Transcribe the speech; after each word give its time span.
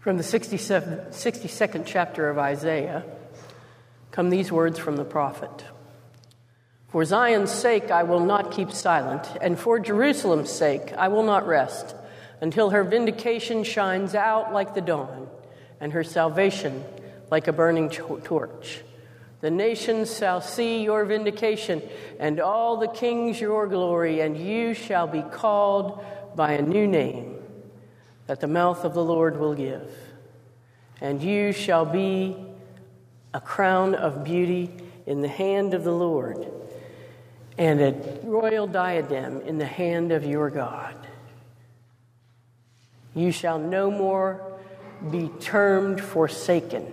From 0.00 0.16
the 0.16 0.22
62nd 0.22 1.82
chapter 1.84 2.30
of 2.30 2.38
Isaiah 2.38 3.04
come 4.10 4.30
these 4.30 4.50
words 4.50 4.78
from 4.78 4.96
the 4.96 5.04
prophet 5.04 5.66
For 6.88 7.04
Zion's 7.04 7.50
sake 7.50 7.90
I 7.90 8.04
will 8.04 8.24
not 8.24 8.50
keep 8.50 8.72
silent, 8.72 9.28
and 9.42 9.58
for 9.58 9.78
Jerusalem's 9.78 10.48
sake 10.48 10.94
I 10.94 11.08
will 11.08 11.22
not 11.22 11.46
rest, 11.46 11.94
until 12.40 12.70
her 12.70 12.82
vindication 12.82 13.62
shines 13.62 14.14
out 14.14 14.54
like 14.54 14.72
the 14.72 14.80
dawn, 14.80 15.28
and 15.80 15.92
her 15.92 16.02
salvation 16.02 16.82
like 17.30 17.46
a 17.46 17.52
burning 17.52 17.90
torch. 17.90 18.80
The 19.42 19.50
nations 19.50 20.16
shall 20.16 20.40
see 20.40 20.82
your 20.82 21.04
vindication, 21.04 21.82
and 22.18 22.40
all 22.40 22.78
the 22.78 22.88
kings 22.88 23.38
your 23.38 23.66
glory, 23.66 24.20
and 24.20 24.34
you 24.38 24.72
shall 24.72 25.06
be 25.06 25.20
called 25.20 26.02
by 26.34 26.52
a 26.52 26.62
new 26.62 26.86
name 26.86 27.29
that 28.30 28.38
the 28.38 28.46
mouth 28.46 28.84
of 28.84 28.94
the 28.94 29.02
Lord 29.02 29.40
will 29.40 29.54
give. 29.54 29.90
And 31.00 31.20
you 31.20 31.50
shall 31.50 31.84
be 31.84 32.36
a 33.34 33.40
crown 33.40 33.96
of 33.96 34.22
beauty 34.22 34.70
in 35.04 35.20
the 35.20 35.26
hand 35.26 35.74
of 35.74 35.82
the 35.82 35.90
Lord, 35.90 36.46
and 37.58 37.80
a 37.80 38.20
royal 38.22 38.68
diadem 38.68 39.40
in 39.40 39.58
the 39.58 39.66
hand 39.66 40.12
of 40.12 40.24
your 40.24 40.48
God. 40.48 40.94
You 43.16 43.32
shall 43.32 43.58
no 43.58 43.90
more 43.90 44.40
be 45.10 45.28
termed 45.40 46.00
forsaken, 46.00 46.86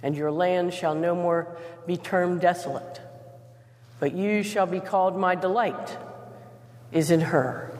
and 0.00 0.14
your 0.14 0.30
land 0.30 0.72
shall 0.72 0.94
no 0.94 1.16
more 1.16 1.56
be 1.88 1.96
termed 1.96 2.40
desolate, 2.40 3.00
but 3.98 4.12
you 4.12 4.44
shall 4.44 4.66
be 4.66 4.78
called 4.78 5.18
my 5.18 5.34
delight 5.34 5.98
is 6.92 7.10
in 7.10 7.20
her 7.20 7.79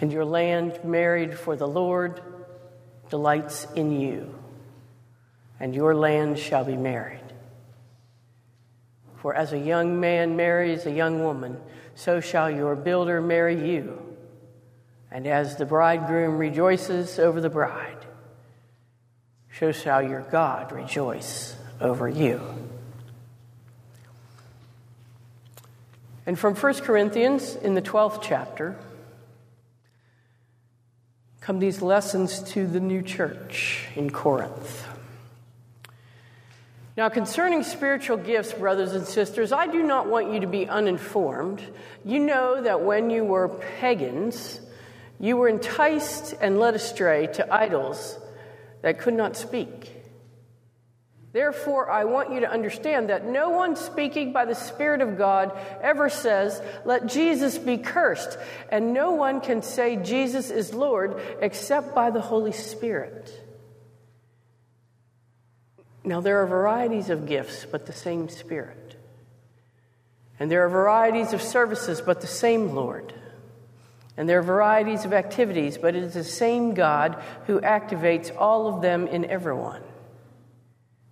and 0.00 0.12
your 0.12 0.24
land 0.24 0.78
married 0.84 1.38
for 1.38 1.56
the 1.56 1.66
Lord 1.66 2.22
delights 3.10 3.66
in 3.74 4.00
you, 4.00 4.34
and 5.58 5.74
your 5.74 5.94
land 5.94 6.38
shall 6.38 6.64
be 6.64 6.76
married. 6.76 7.20
For 9.16 9.34
as 9.34 9.52
a 9.52 9.58
young 9.58 9.98
man 9.98 10.36
marries 10.36 10.86
a 10.86 10.92
young 10.92 11.24
woman, 11.24 11.58
so 11.94 12.20
shall 12.20 12.50
your 12.50 12.76
builder 12.76 13.20
marry 13.20 13.70
you. 13.70 14.16
And 15.10 15.26
as 15.26 15.56
the 15.56 15.66
bridegroom 15.66 16.38
rejoices 16.38 17.18
over 17.18 17.40
the 17.40 17.50
bride, 17.50 17.96
so 19.58 19.72
shall 19.72 20.02
your 20.02 20.20
God 20.20 20.70
rejoice 20.70 21.56
over 21.80 22.08
you. 22.08 22.40
And 26.26 26.38
from 26.38 26.54
1 26.54 26.74
Corinthians 26.80 27.56
in 27.56 27.74
the 27.74 27.82
12th 27.82 28.20
chapter, 28.22 28.76
come 31.48 31.58
these 31.60 31.80
lessons 31.80 32.42
to 32.42 32.66
the 32.66 32.78
new 32.78 33.00
church 33.00 33.86
in 33.96 34.10
Corinth. 34.10 34.86
Now, 36.94 37.08
concerning 37.08 37.62
spiritual 37.62 38.18
gifts, 38.18 38.52
brothers 38.52 38.92
and 38.92 39.06
sisters, 39.06 39.50
I 39.50 39.66
do 39.66 39.82
not 39.82 40.08
want 40.08 40.30
you 40.30 40.40
to 40.40 40.46
be 40.46 40.68
uninformed. 40.68 41.62
You 42.04 42.18
know 42.18 42.62
that 42.62 42.82
when 42.82 43.08
you 43.08 43.24
were 43.24 43.48
pagans, 43.48 44.60
you 45.18 45.38
were 45.38 45.48
enticed 45.48 46.34
and 46.38 46.60
led 46.60 46.74
astray 46.74 47.28
to 47.28 47.50
idols 47.50 48.18
that 48.82 48.98
could 48.98 49.14
not 49.14 49.34
speak. 49.34 49.97
Therefore, 51.32 51.90
I 51.90 52.04
want 52.04 52.32
you 52.32 52.40
to 52.40 52.50
understand 52.50 53.10
that 53.10 53.26
no 53.26 53.50
one 53.50 53.76
speaking 53.76 54.32
by 54.32 54.46
the 54.46 54.54
Spirit 54.54 55.02
of 55.02 55.18
God 55.18 55.52
ever 55.82 56.08
says, 56.08 56.60
Let 56.86 57.06
Jesus 57.06 57.58
be 57.58 57.76
cursed. 57.76 58.38
And 58.70 58.94
no 58.94 59.12
one 59.12 59.40
can 59.42 59.62
say 59.62 59.96
Jesus 59.96 60.50
is 60.50 60.72
Lord 60.72 61.20
except 61.40 61.94
by 61.94 62.10
the 62.10 62.22
Holy 62.22 62.52
Spirit. 62.52 63.30
Now, 66.02 66.22
there 66.22 66.40
are 66.42 66.46
varieties 66.46 67.10
of 67.10 67.26
gifts, 67.26 67.66
but 67.70 67.84
the 67.84 67.92
same 67.92 68.30
Spirit. 68.30 68.96
And 70.40 70.50
there 70.50 70.64
are 70.64 70.68
varieties 70.70 71.34
of 71.34 71.42
services, 71.42 72.00
but 72.00 72.22
the 72.22 72.26
same 72.26 72.74
Lord. 72.74 73.12
And 74.16 74.26
there 74.26 74.38
are 74.38 74.42
varieties 74.42 75.04
of 75.04 75.12
activities, 75.12 75.76
but 75.76 75.94
it 75.94 76.02
is 76.02 76.14
the 76.14 76.24
same 76.24 76.72
God 76.72 77.22
who 77.46 77.60
activates 77.60 78.34
all 78.36 78.66
of 78.66 78.80
them 78.80 79.06
in 79.06 79.26
everyone. 79.26 79.82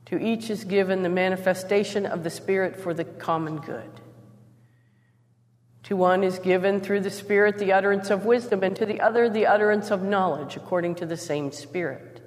To 0.07 0.19
each 0.23 0.51
is 0.51 0.65
given 0.65 1.03
the 1.03 1.09
manifestation 1.09 2.07
of 2.07 2.23
the 2.23 2.31
Spirit 2.31 2.77
for 2.77 2.95
the 2.95 3.05
common 3.05 3.59
good. 3.59 3.91
To 5.85 5.97
one 5.97 6.25
is 6.25 6.39
given 6.39 6.81
through 6.81 7.01
the 7.01 7.11
Spirit 7.11 7.59
the 7.59 7.73
utterance 7.73 8.11
of 8.11 8.25
wisdom, 8.25 8.63
and 8.63 8.75
to 8.77 8.87
the 8.87 9.01
other 9.01 9.29
the 9.29 9.47
utterance 9.47 9.91
of 9.91 10.03
knowledge 10.03 10.57
according 10.57 10.97
to 10.97 11.07
the 11.07 11.17
same 11.17 11.53
Spirit. 11.53 12.21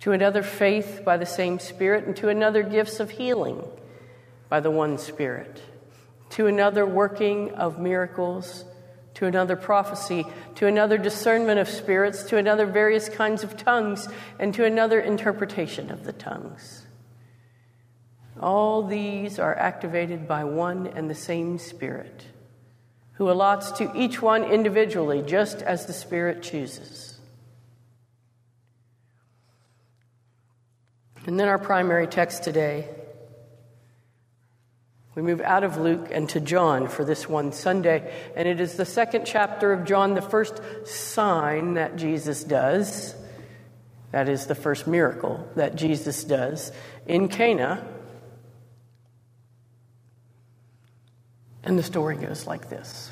To 0.00 0.12
another, 0.12 0.42
faith 0.42 1.02
by 1.04 1.16
the 1.16 1.26
same 1.26 1.58
Spirit, 1.58 2.06
and 2.06 2.16
to 2.16 2.28
another, 2.28 2.62
gifts 2.62 3.00
of 3.00 3.10
healing 3.10 3.64
by 4.48 4.60
the 4.60 4.70
one 4.70 4.98
Spirit. 4.98 5.60
To 6.30 6.46
another, 6.46 6.86
working 6.86 7.52
of 7.52 7.80
miracles. 7.80 8.64
To 9.18 9.26
another, 9.26 9.56
prophecy. 9.56 10.24
To 10.56 10.68
another, 10.68 10.96
discernment 10.96 11.58
of 11.58 11.68
spirits. 11.68 12.22
To 12.24 12.36
another, 12.36 12.66
various 12.66 13.08
kinds 13.08 13.42
of 13.42 13.56
tongues. 13.56 14.06
And 14.38 14.54
to 14.54 14.64
another, 14.64 15.00
interpretation 15.00 15.90
of 15.90 16.04
the 16.04 16.12
tongues. 16.12 16.86
All 18.38 18.84
these 18.84 19.40
are 19.40 19.56
activated 19.56 20.28
by 20.28 20.44
one 20.44 20.86
and 20.86 21.10
the 21.10 21.16
same 21.16 21.58
Spirit, 21.58 22.26
who 23.14 23.24
allots 23.28 23.72
to 23.78 23.90
each 23.96 24.22
one 24.22 24.44
individually, 24.44 25.22
just 25.26 25.62
as 25.62 25.86
the 25.86 25.92
Spirit 25.92 26.40
chooses. 26.40 27.18
And 31.26 31.40
then 31.40 31.48
our 31.48 31.58
primary 31.58 32.06
text 32.06 32.44
today. 32.44 32.88
We 35.18 35.22
move 35.22 35.40
out 35.40 35.64
of 35.64 35.78
Luke 35.78 36.10
and 36.12 36.28
to 36.28 36.38
John 36.38 36.86
for 36.86 37.04
this 37.04 37.28
one 37.28 37.50
Sunday, 37.50 38.14
and 38.36 38.46
it 38.46 38.60
is 38.60 38.76
the 38.76 38.84
second 38.84 39.24
chapter 39.26 39.72
of 39.72 39.84
John, 39.84 40.14
the 40.14 40.22
first 40.22 40.60
sign 40.86 41.74
that 41.74 41.96
Jesus 41.96 42.44
does. 42.44 43.16
That 44.12 44.28
is 44.28 44.46
the 44.46 44.54
first 44.54 44.86
miracle 44.86 45.44
that 45.56 45.74
Jesus 45.74 46.22
does 46.22 46.70
in 47.04 47.26
Cana. 47.26 47.84
And 51.64 51.76
the 51.76 51.82
story 51.82 52.14
goes 52.14 52.46
like 52.46 52.70
this 52.70 53.10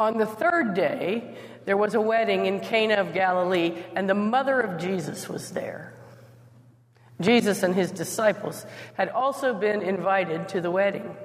On 0.00 0.18
the 0.18 0.26
third 0.26 0.74
day, 0.74 1.36
there 1.66 1.76
was 1.76 1.94
a 1.94 2.00
wedding 2.00 2.46
in 2.46 2.58
Cana 2.58 2.94
of 2.94 3.14
Galilee, 3.14 3.76
and 3.94 4.10
the 4.10 4.14
mother 4.14 4.60
of 4.60 4.80
Jesus 4.80 5.28
was 5.28 5.52
there. 5.52 5.89
Jesus 7.20 7.62
and 7.62 7.74
his 7.74 7.90
disciples 7.90 8.64
had 8.94 9.08
also 9.10 9.54
been 9.54 9.82
invited 9.82 10.48
to 10.50 10.60
the 10.60 10.70
wedding. 10.70 11.16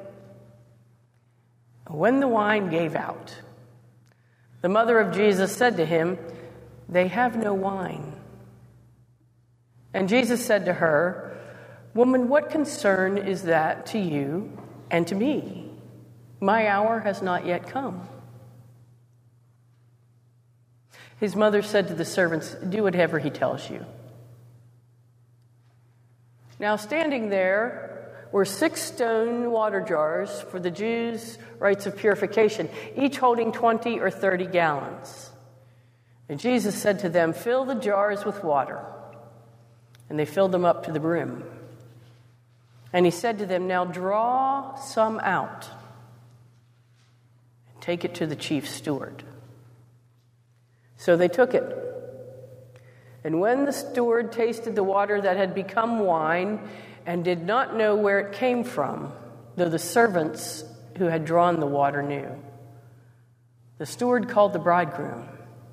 When 1.88 2.20
the 2.20 2.28
wine 2.28 2.70
gave 2.70 2.96
out, 2.96 3.36
the 4.62 4.70
mother 4.70 5.00
of 5.00 5.14
Jesus 5.14 5.56
said 5.56 5.78
to 5.78 5.86
him, 5.86 6.18
They 6.90 7.08
have 7.08 7.38
no 7.38 7.54
wine. 7.54 8.14
And 9.94 10.10
Jesus 10.10 10.46
said 10.46 10.66
to 10.66 10.74
her, 10.74 11.38
Woman, 11.94 12.28
what 12.28 12.50
concern 12.50 13.18
is 13.18 13.44
that 13.44 13.86
to 13.88 14.00
you 14.00 14.58
and 14.92 15.08
to 15.08 15.16
me? 15.16 15.72
My 16.42 16.68
hour 16.68 17.00
has 17.00 17.22
not 17.22 17.46
yet 17.46 17.70
come. 17.70 18.08
His 21.20 21.36
mother 21.36 21.62
said 21.62 21.88
to 21.88 21.94
the 21.94 22.04
servants, 22.04 22.54
Do 22.56 22.84
whatever 22.84 23.20
he 23.20 23.30
tells 23.30 23.70
you. 23.70 23.86
Now, 26.60 26.76
standing 26.78 27.30
there 27.30 27.96
were 28.32 28.46
six 28.46 28.82
stone 28.82 29.52
water 29.52 29.82
jars 29.82 30.42
for 30.50 30.60
the 30.60 30.72
Jews' 30.72 31.38
rites 31.60 31.86
of 31.86 31.98
purification, 31.98 32.70
each 32.96 33.18
holding 33.18 33.52
20 33.52 34.00
or 34.00 34.10
30 34.10 34.48
gallons. 34.48 35.30
And 36.28 36.40
Jesus 36.40 36.76
said 36.76 37.00
to 37.00 37.10
them, 37.10 37.34
Fill 37.34 37.66
the 37.66 37.76
jars 37.76 38.26
with 38.26 38.44
water. 38.44 38.84
And 40.10 40.20
they 40.20 40.26
filled 40.26 40.52
them 40.52 40.66
up 40.66 40.86
to 40.86 40.92
the 40.92 41.00
brim. 41.00 41.44
And 42.92 43.06
he 43.06 43.12
said 43.12 43.40
to 43.40 43.46
them, 43.46 43.68
Now 43.68 43.86
draw 43.86 44.76
some 44.76 45.20
out 45.20 45.70
and 47.72 47.82
take 47.82 48.06
it 48.06 48.16
to 48.16 48.28
the 48.28 48.36
chief 48.36 48.68
steward. 48.68 49.24
So 50.98 51.18
they 51.18 51.28
took 51.28 51.54
it. 51.54 51.95
And 53.26 53.40
when 53.40 53.66
the 53.66 53.74
steward 53.74 54.32
tasted 54.32 54.76
the 54.76 54.84
water 54.84 55.20
that 55.20 55.36
had 55.36 55.56
become 55.56 55.98
wine 55.98 56.60
and 57.08 57.26
did 57.26 57.44
not 57.44 57.76
know 57.76 57.96
where 57.96 58.20
it 58.20 58.34
came 58.34 58.64
from, 58.64 59.12
though 59.56 59.68
the 59.68 59.80
servants 59.80 60.64
who 61.00 61.06
had 61.06 61.26
drawn 61.26 61.60
the 61.60 61.66
water 61.66 62.04
knew, 62.04 62.30
the 63.80 63.86
steward 63.88 64.30
called 64.30 64.54
the 64.54 64.60
bridegroom 64.60 65.28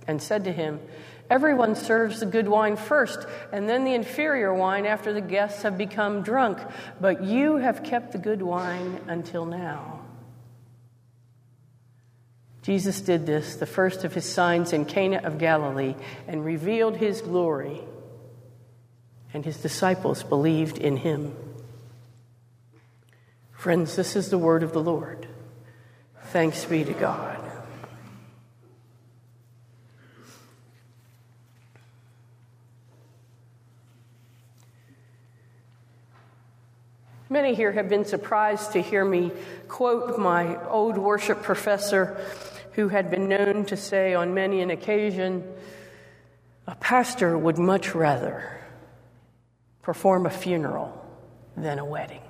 and 0.07 0.23
said 0.23 0.45
to 0.45 0.53
him, 0.53 0.81
Everyone 1.29 1.75
serves 1.75 2.21
the 2.21 2.27
good 2.27 2.49
wine 2.49 2.77
first, 2.77 3.27
and 3.53 3.69
then 3.69 3.85
the 3.85 3.93
inferior 3.93 4.55
wine 4.55 4.87
after 4.87 5.13
the 5.13 5.21
guests 5.21 5.63
have 5.63 5.77
become 5.77 6.23
drunk, 6.23 6.59
but 7.03 7.23
you 7.23 7.57
have 7.57 7.85
kept 7.85 8.13
the 8.13 8.19
good 8.19 8.41
wine 8.41 8.99
until 9.09 9.45
now. 9.45 10.02
Jesus 12.63 13.01
did 13.01 13.27
this, 13.27 13.57
the 13.57 13.67
first 13.67 14.05
of 14.05 14.15
his 14.15 14.25
signs 14.25 14.73
in 14.73 14.85
Cana 14.85 15.21
of 15.25 15.39
Galilee, 15.39 15.97
and 16.29 16.45
revealed 16.45 16.97
his 16.97 17.21
glory, 17.21 17.81
and 19.35 19.45
his 19.45 19.57
disciples 19.57 20.23
believed 20.23 20.79
in 20.79 20.97
him. 20.97 21.35
Friends, 23.51 23.97
this 23.97 24.15
is 24.15 24.31
the 24.31 24.39
word 24.39 24.63
of 24.63 24.73
the 24.73 24.83
Lord. 24.83 25.27
Thanks 26.27 26.65
be 26.65 26.85
to 26.85 26.93
God. 26.93 27.39
Many 37.29 37.55
here 37.55 37.73
have 37.73 37.89
been 37.89 38.05
surprised 38.05 38.73
to 38.73 38.83
hear 38.83 39.05
me 39.05 39.33
quote 39.67 40.19
my 40.19 40.63
old 40.69 40.99
worship 40.99 41.43
professor 41.43 42.23
who 42.73 42.89
had 42.89 43.11
been 43.11 43.29
known 43.29 43.65
to 43.67 43.77
say 43.77 44.15
on 44.15 44.35
many 44.35 44.61
an 44.61 44.71
occasion, 44.71 45.45
a 46.67 46.75
pastor 46.75 47.37
would 47.37 47.59
much 47.59 47.95
rather 47.95 48.61
perform 49.83 50.27
a 50.27 50.31
funeral 50.31 50.99
than 51.57 51.79
a 51.79 51.85
wedding. 51.85 52.23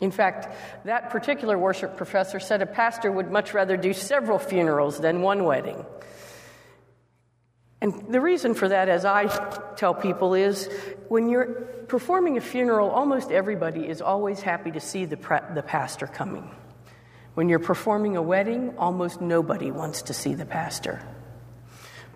In 0.00 0.10
fact, 0.10 0.48
that 0.86 1.10
particular 1.10 1.58
worship 1.58 1.96
professor 1.96 2.40
said 2.40 2.62
a 2.62 2.66
pastor 2.66 3.12
would 3.12 3.30
much 3.30 3.52
rather 3.52 3.76
do 3.76 3.92
several 3.92 4.38
funerals 4.38 4.98
than 4.98 5.20
one 5.20 5.44
wedding. 5.44 5.84
And 7.80 8.12
the 8.12 8.20
reason 8.20 8.54
for 8.54 8.68
that, 8.68 8.88
as 8.88 9.04
I 9.04 9.26
tell 9.76 9.94
people, 9.94 10.34
is 10.34 10.68
when 11.08 11.28
you're 11.30 11.46
performing 11.88 12.36
a 12.36 12.40
funeral, 12.40 12.90
almost 12.90 13.30
everybody 13.30 13.88
is 13.88 14.02
always 14.02 14.40
happy 14.40 14.70
to 14.72 14.80
see 14.80 15.06
the, 15.06 15.16
the 15.54 15.62
pastor 15.62 16.06
coming. 16.06 16.50
When 17.34 17.48
you're 17.48 17.58
performing 17.58 18.16
a 18.16 18.22
wedding, 18.22 18.76
almost 18.76 19.22
nobody 19.22 19.70
wants 19.70 20.02
to 20.02 20.14
see 20.14 20.34
the 20.34 20.44
pastor. 20.44 21.02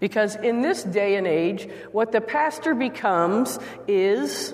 Because 0.01 0.37
in 0.37 0.61
this 0.61 0.83
day 0.83 1.17
and 1.17 1.27
age, 1.27 1.67
what 1.93 2.13
the 2.13 2.21
pastor 2.21 2.75
becomes 2.75 3.59
is 3.89 4.53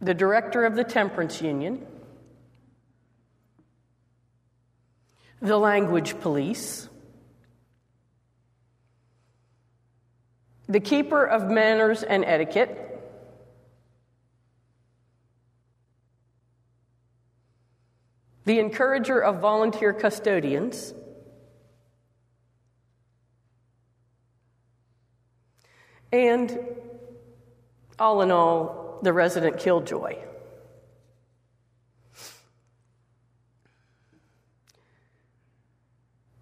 the 0.00 0.12
director 0.12 0.66
of 0.66 0.74
the 0.74 0.84
temperance 0.84 1.40
union, 1.40 1.86
the 5.40 5.56
language 5.56 6.20
police, 6.20 6.89
the 10.70 10.78
keeper 10.78 11.24
of 11.24 11.50
manners 11.50 12.04
and 12.04 12.24
etiquette, 12.24 13.02
the 18.44 18.60
encourager 18.60 19.18
of 19.20 19.40
volunteer 19.40 19.92
custodians, 19.92 20.94
and 26.12 26.56
all 27.98 28.22
in 28.22 28.30
all, 28.30 29.00
the 29.02 29.12
resident 29.12 29.58
killjoy. 29.58 30.16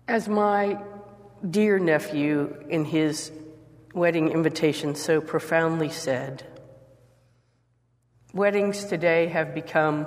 As 0.07 0.29
my 0.29 0.79
dear 1.51 1.79
nephew 1.79 2.63
in 2.69 2.85
his 2.85 3.33
wedding 3.99 4.31
invitation 4.31 4.95
so 4.95 5.21
profoundly 5.21 5.91
said. 5.91 6.45
Weddings 8.33 8.85
today 8.85 9.27
have 9.27 9.55
become 9.55 10.07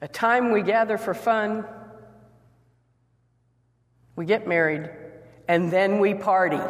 a 0.00 0.08
time 0.08 0.50
we 0.50 0.62
gather 0.62 0.98
for 0.98 1.14
fun, 1.14 1.64
we 4.16 4.24
get 4.24 4.48
married, 4.48 4.90
and 5.46 5.70
then 5.70 6.00
we 6.00 6.14
party. 6.14 6.60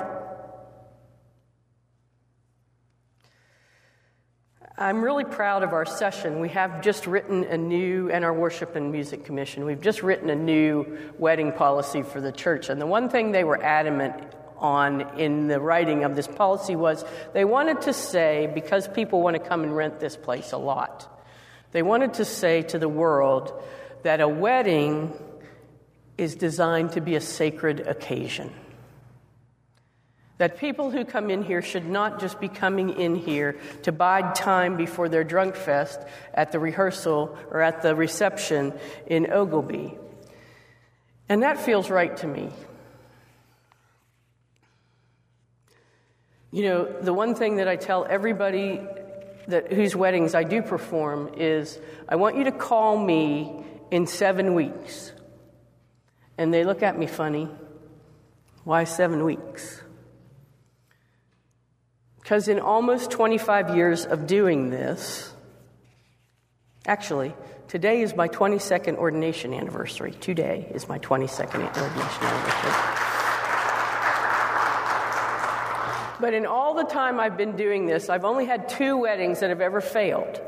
I'm 4.76 5.02
really 5.02 5.25
proud 5.25 5.62
of 5.62 5.73
our 5.73 5.85
session. 5.85 6.40
We 6.40 6.49
have 6.49 6.83
just 6.83 7.07
written 7.07 7.45
a 7.45 7.57
new, 7.57 8.11
and 8.11 8.25
our 8.25 8.35
worship 8.35 8.75
and 8.75 8.90
music 8.90 9.25
commission, 9.25 9.64
we've 9.64 9.81
just 9.81 10.02
written 10.02 10.28
a 10.28 10.35
new 10.35 10.99
wedding 11.19 11.52
policy 11.52 12.02
for 12.02 12.21
the 12.21 12.33
church. 12.33 12.69
And 12.69 12.81
the 12.81 12.87
one 12.87 13.09
thing 13.09 13.31
they 13.31 13.45
were 13.45 13.62
adamant 13.62 14.35
on 14.62 15.19
in 15.19 15.49
the 15.49 15.61
writing 15.61 16.04
of 16.04 16.16
this 16.16 16.28
policy 16.28 16.76
was 16.76 17.04
they 17.35 17.45
wanted 17.45 17.83
to 17.83 17.92
say, 17.92 18.50
because 18.54 18.88
people 18.88 19.21
want 19.21 19.35
to 19.37 19.42
come 19.47 19.62
and 19.62 19.76
rent 19.76 20.00
this 20.00 20.16
place 20.16 20.52
a 20.52 20.59
lot, 20.59 21.09
they 21.73 21.83
wanted 21.83 22.14
to 22.14 22.25
say 22.25 22.62
to 22.62 22.78
the 22.78 22.88
world 22.88 23.52
that 24.02 24.21
a 24.21 24.28
wedding 24.28 25.12
is 26.16 26.37
designed 26.37 26.92
to 26.92 27.00
be 27.00 27.16
a 27.16 27.21
sacred 27.21 27.81
occasion. 27.81 28.52
That 30.38 30.59
people 30.59 30.90
who 30.90 31.04
come 31.04 31.31
in 31.31 31.42
here 31.42 31.62
should 31.62 31.87
not 31.87 32.21
just 32.21 32.40
be 32.40 32.49
coming 32.49 32.90
in 32.90 33.14
here 33.14 33.59
to 33.83 33.92
bide 33.92 34.35
time 34.35 34.76
before 34.76 35.09
their 35.09 35.25
drunk 35.25 35.54
fest 35.57 36.00
at 36.35 36.52
the 36.52 36.59
rehearsal 36.59 37.37
or 37.50 37.61
at 37.61 37.83
the 37.83 37.95
reception 37.95 38.73
in 39.07 39.26
Oglebay. 39.26 39.97
And 41.28 41.42
that 41.42 41.59
feels 41.59 41.90
right 41.90 42.16
to 42.19 42.26
me. 42.26 42.50
You 46.53 46.65
know, 46.65 46.85
the 46.85 47.15
one 47.15 47.35
thing 47.35 47.57
that 47.57 47.67
I 47.67 47.77
tell 47.77 48.05
everybody 48.05 48.81
that 49.49 49.73
whose 49.73 49.97
weddings 49.97 50.35
I 50.35 50.45
do 50.45 50.61
perform 50.61 51.33
is 51.39 51.81
I 52.07 52.17
want 52.17 52.37
you 52.37 52.45
to 52.45 52.53
call 52.53 52.99
me 52.99 53.65
in 53.91 54.07
seven 54.07 54.55
weeks. 54.55 55.13
And 56.37 56.53
they 56.53 56.65
look 56.65 56.83
at 56.83 56.99
me 56.99 57.07
funny. 57.07 57.49
Why 58.65 58.85
seven 58.85 59.25
weeks? 59.25 59.81
Because 62.21 62.49
in 62.49 62.61
almost 62.61 63.11
25 63.11 63.75
years 63.75 64.05
of 64.05 64.27
doing 64.27 64.69
this, 64.69 65.33
actually, 66.87 67.35
today 67.67 68.03
is 68.03 68.15
my 68.15 68.29
22nd 68.29 68.97
ordination 68.97 69.55
anniversary. 69.55 70.13
Today 70.13 70.71
is 70.73 70.87
my 70.87 70.99
22nd 70.99 71.65
ordination 71.65 72.25
anniversary. 72.25 73.12
But 76.23 76.35
in 76.35 76.47
all 76.47 76.75
the 76.75 76.85
time 76.85 77.19
I've 77.19 77.37
been 77.37 77.57
doing 77.57 77.87
this, 77.87 78.09
I've 78.09 78.25
only 78.25 78.47
had 78.47 78.69
two 78.69 78.97
weddings 78.97 79.41
that 79.41 79.50
have 79.50 79.61
ever 79.61 79.81
failed. 79.81 80.41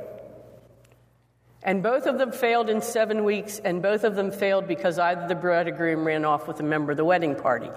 And 1.64 1.83
both 1.83 2.07
of 2.07 2.16
them 2.16 2.31
failed 2.31 2.71
in 2.71 2.81
seven 2.81 3.25
weeks, 3.25 3.59
and 3.59 3.83
both 3.83 4.04
of 4.04 4.14
them 4.14 4.31
failed 4.31 4.69
because 4.69 5.00
either 5.00 5.26
the 5.26 5.35
bride 5.35 5.66
or 5.66 5.73
groom 5.73 6.07
ran 6.07 6.25
off 6.25 6.47
with 6.47 6.61
a 6.61 6.62
member 6.62 6.93
of 6.93 6.97
the 6.97 7.04
wedding 7.04 7.35
party. 7.35 7.71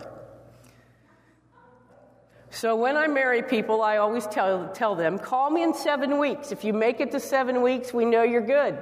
So 2.51 2.75
when 2.75 2.95
I 2.97 3.07
marry 3.07 3.41
people, 3.41 3.81
I 3.81 3.97
always 3.97 4.27
tell, 4.27 4.69
tell 4.73 4.93
them, 4.93 5.17
call 5.17 5.49
me 5.49 5.63
in 5.63 5.73
seven 5.73 6.19
weeks. 6.19 6.51
If 6.51 6.63
you 6.63 6.73
make 6.73 6.99
it 6.99 7.09
to 7.13 7.19
seven 7.19 7.63
weeks, 7.63 7.91
we 7.91 8.05
know 8.05 8.21
you're 8.21 8.45
good. 8.45 8.77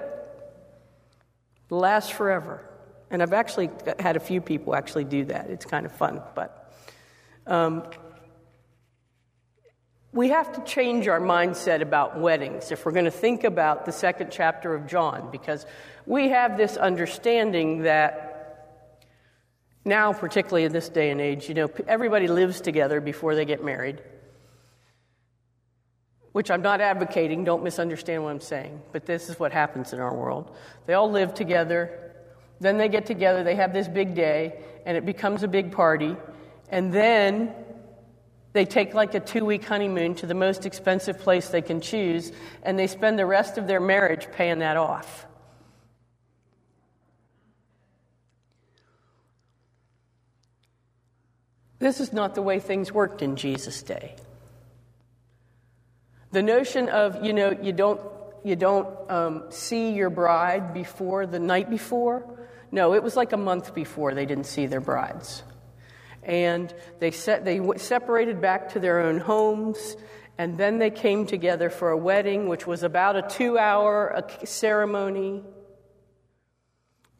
Last 1.69 2.11
forever. 2.11 2.69
And 3.09 3.23
I've 3.23 3.31
actually 3.31 3.69
had 3.97 4.17
a 4.17 4.19
few 4.19 4.41
people 4.41 4.75
actually 4.75 5.05
do 5.05 5.23
that. 5.25 5.49
It's 5.49 5.63
kind 5.63 5.85
of 5.85 5.93
fun, 5.93 6.21
but. 6.35 6.73
Um, 7.47 7.83
we 10.15 10.29
have 10.29 10.53
to 10.53 10.61
change 10.61 11.09
our 11.09 11.19
mindset 11.19 11.81
about 11.81 12.17
weddings 12.17 12.71
if 12.71 12.85
we're 12.85 12.93
going 12.93 13.05
to 13.05 13.11
think 13.11 13.43
about 13.43 13.85
the 13.85 13.91
second 13.91 14.31
chapter 14.31 14.73
of 14.73 14.87
John, 14.87 15.29
because 15.29 15.65
we 16.05 16.29
have 16.29 16.55
this 16.55 16.77
understanding 16.77 17.83
that 17.83 18.31
now, 19.83 20.13
particularly 20.13 20.63
in 20.63 20.71
this 20.71 20.87
day 20.87 21.11
and 21.11 21.19
age, 21.19 21.49
you 21.49 21.53
know, 21.53 21.69
everybody 21.85 22.29
lives 22.29 22.61
together 22.61 23.01
before 23.01 23.35
they 23.35 23.43
get 23.43 23.61
married, 23.61 24.01
which 26.31 26.49
I'm 26.49 26.61
not 26.61 26.79
advocating, 26.79 27.43
don't 27.43 27.61
misunderstand 27.61 28.23
what 28.23 28.29
I'm 28.29 28.39
saying, 28.39 28.81
but 28.93 29.05
this 29.05 29.29
is 29.29 29.37
what 29.37 29.51
happens 29.51 29.91
in 29.91 29.99
our 29.99 30.15
world. 30.15 30.55
They 30.85 30.93
all 30.93 31.11
live 31.11 31.33
together, 31.33 32.13
then 32.61 32.77
they 32.77 32.87
get 32.87 33.05
together, 33.05 33.43
they 33.43 33.55
have 33.55 33.73
this 33.73 33.89
big 33.89 34.15
day, 34.15 34.63
and 34.85 34.95
it 34.95 35.05
becomes 35.05 35.43
a 35.43 35.47
big 35.49 35.73
party, 35.73 36.15
and 36.69 36.93
then 36.93 37.53
they 38.55 38.63
take 38.63 38.93
like 38.93 39.13
a 39.13 39.19
two 39.19 39.43
week 39.43 39.65
honeymoon 39.65 40.15
to 40.15 40.25
the 40.25 40.33
most 40.33 40.65
expensive 40.65 41.19
place 41.19 41.49
they 41.49 41.61
can 41.61 41.81
choose, 41.81 42.31
and 42.63 42.79
they 42.79 42.87
spend 42.87 43.19
the 43.19 43.25
rest 43.25 43.57
of 43.57 43.67
their 43.67 43.81
marriage 43.81 44.29
paying 44.31 44.59
that 44.59 44.77
off. 44.77 45.25
This 51.79 51.99
is 51.99 52.13
not 52.13 52.33
the 52.33 52.41
way 52.41 52.61
things 52.61 52.93
worked 52.93 53.21
in 53.21 53.35
Jesus' 53.35 53.83
day. 53.83 54.15
The 56.31 56.41
notion 56.41 56.87
of, 56.87 57.25
you 57.25 57.33
know, 57.33 57.51
you 57.61 57.73
don't, 57.73 57.99
you 58.45 58.55
don't 58.55 58.87
um, 59.11 59.43
see 59.49 59.91
your 59.91 60.09
bride 60.09 60.73
before 60.73 61.27
the 61.27 61.39
night 61.39 61.69
before. 61.69 62.25
No, 62.71 62.93
it 62.93 63.03
was 63.03 63.17
like 63.17 63.33
a 63.33 63.37
month 63.37 63.75
before 63.75 64.13
they 64.13 64.25
didn't 64.25 64.45
see 64.45 64.65
their 64.65 64.79
brides 64.79 65.43
and 66.25 66.73
they, 66.99 67.11
set, 67.11 67.45
they 67.45 67.61
separated 67.77 68.41
back 68.41 68.69
to 68.73 68.79
their 68.79 68.99
own 68.99 69.19
homes, 69.19 69.95
and 70.37 70.57
then 70.57 70.79
they 70.79 70.89
came 70.89 71.25
together 71.25 71.69
for 71.69 71.91
a 71.91 71.97
wedding, 71.97 72.47
which 72.47 72.67
was 72.67 72.83
about 72.83 73.15
a 73.15 73.21
two 73.21 73.57
hour 73.57 74.25
ceremony. 74.43 75.43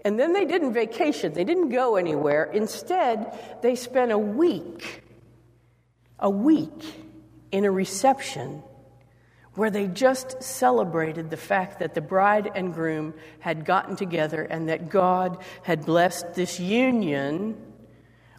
And 0.04 0.20
then 0.20 0.34
they 0.34 0.46
didn't 0.46 0.74
vacation, 0.74 1.34
they 1.34 1.44
didn't 1.44 1.70
go 1.70 1.96
anywhere. 1.96 2.44
Instead, 2.44 3.38
they 3.62 3.76
spent 3.76 4.12
a 4.12 4.18
week, 4.18 5.04
a 6.20 6.30
week 6.30 7.06
in 7.52 7.66
a 7.66 7.72
reception 7.72 8.62
where 9.56 9.70
they 9.70 9.88
just 9.88 10.44
celebrated 10.44 11.30
the 11.30 11.38
fact 11.38 11.80
that 11.80 11.94
the 11.94 12.02
bride 12.02 12.52
and 12.56 12.74
groom 12.74 13.14
had 13.40 13.64
gotten 13.64 13.96
together 13.96 14.44
and 14.44 14.68
that 14.68 14.90
God 14.90 15.38
had 15.64 15.86
blessed 15.86 16.34
this 16.34 16.60
union 16.60 17.56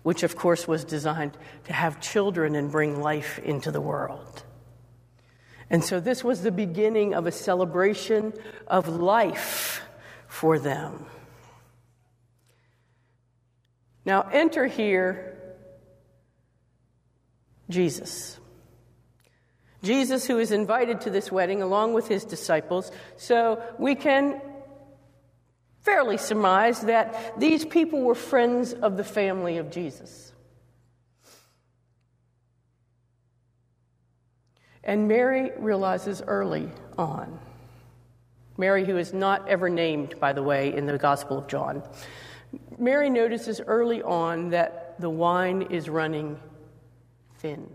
which 0.06 0.22
of 0.22 0.36
course 0.36 0.68
was 0.68 0.84
designed 0.84 1.36
to 1.64 1.72
have 1.72 2.00
children 2.00 2.54
and 2.54 2.70
bring 2.70 3.02
life 3.02 3.40
into 3.40 3.72
the 3.72 3.80
world. 3.80 4.44
And 5.68 5.82
so 5.82 5.98
this 5.98 6.22
was 6.22 6.42
the 6.42 6.52
beginning 6.52 7.12
of 7.12 7.26
a 7.26 7.32
celebration 7.32 8.32
of 8.68 8.86
life 8.86 9.82
for 10.28 10.60
them. 10.60 11.06
Now, 14.04 14.28
enter 14.32 14.66
here 14.66 15.36
Jesus. 17.68 18.38
Jesus, 19.82 20.24
who 20.24 20.38
is 20.38 20.52
invited 20.52 21.00
to 21.00 21.10
this 21.10 21.32
wedding 21.32 21.62
along 21.62 21.94
with 21.94 22.06
his 22.06 22.24
disciples. 22.24 22.92
So 23.16 23.60
we 23.76 23.96
can 23.96 24.40
fairly 25.86 26.18
surmise 26.18 26.80
that 26.80 27.38
these 27.38 27.64
people 27.64 28.02
were 28.02 28.16
friends 28.16 28.72
of 28.72 28.96
the 28.96 29.04
family 29.04 29.56
of 29.56 29.70
Jesus. 29.70 30.32
And 34.82 35.06
Mary 35.06 35.52
realizes 35.56 36.22
early 36.26 36.68
on, 36.98 37.38
Mary, 38.58 38.84
who 38.84 38.96
is 38.96 39.12
not 39.12 39.48
ever 39.48 39.68
named, 39.70 40.18
by 40.18 40.32
the 40.32 40.42
way, 40.42 40.74
in 40.74 40.86
the 40.86 40.98
Gospel 40.98 41.38
of 41.38 41.46
John, 41.46 41.84
Mary 42.78 43.08
notices 43.08 43.60
early 43.64 44.02
on 44.02 44.50
that 44.50 45.00
the 45.00 45.10
wine 45.10 45.62
is 45.70 45.88
running 45.88 46.38
thin. 47.38 47.68